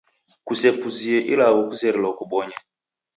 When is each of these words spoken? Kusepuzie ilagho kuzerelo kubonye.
Kusepuzie 0.47 1.17
ilagho 1.31 1.61
kuzerelo 1.69 2.09
kubonye. 2.17 2.57